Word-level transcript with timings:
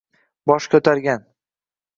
Bosh 0.51 0.69
ko’targan 0.75 1.23